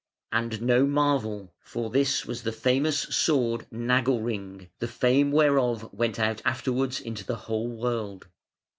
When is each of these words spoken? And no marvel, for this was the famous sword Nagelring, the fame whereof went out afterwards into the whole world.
And 0.31 0.63
no 0.63 0.87
marvel, 0.87 1.53
for 1.63 1.91
this 1.91 2.25
was 2.25 2.41
the 2.41 2.51
famous 2.51 3.01
sword 3.15 3.67
Nagelring, 3.71 4.69
the 4.79 4.87
fame 4.87 5.31
whereof 5.31 5.93
went 5.93 6.17
out 6.17 6.41
afterwards 6.43 6.99
into 6.99 7.23
the 7.23 7.35
whole 7.45 7.67
world. 7.69 8.25